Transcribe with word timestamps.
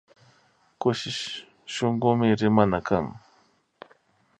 Kushi 0.79 1.09
shunkumi 1.73 2.25
rimana 2.39 2.77
kan 2.87 3.05